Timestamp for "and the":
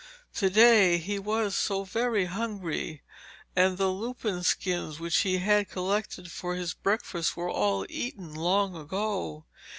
3.55-3.89